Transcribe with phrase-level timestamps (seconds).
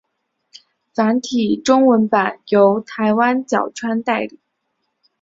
[0.95, 4.39] 繁体中文版由台湾角川代理。